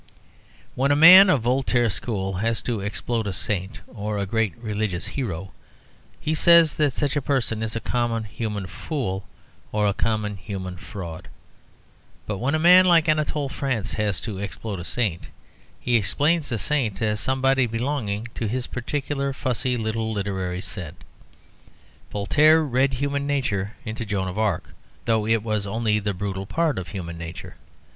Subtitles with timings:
[0.73, 5.05] When a man of Voltaire's school has to explode a saint or a great religious
[5.05, 5.51] hero,
[6.19, 9.27] he says that such a person is a common human fool,
[9.71, 11.27] or a common human fraud.
[12.25, 15.27] But when a man like Anatole France has to explode a saint,
[15.79, 20.95] he explains a saint as somebody belonging to his particular fussy little literary set.
[22.11, 24.73] Voltaire read human nature into Joan of Arc,
[25.05, 27.57] though it was only the brutal part of human nature.